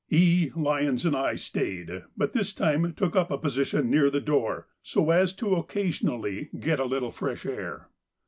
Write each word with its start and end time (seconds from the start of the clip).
E., 0.09 0.49
Lyons, 0.55 1.05
and 1.05 1.15
I 1.15 1.35
stayed, 1.35 2.05
but 2.17 2.33
this 2.33 2.53
time 2.53 2.91
took 2.95 3.15
up 3.15 3.29
a 3.29 3.37
position 3.37 3.87
near 3.91 4.09
the 4.09 4.19
door 4.19 4.67
so 4.81 5.11
as 5.11 5.31
to 5.35 5.53
occasionally 5.53 6.49
get 6.59 6.79
a 6.79 6.85
little 6.85 7.11
fresh 7.11 7.45
air. 7.45 7.87